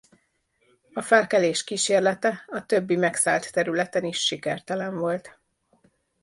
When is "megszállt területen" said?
2.95-4.03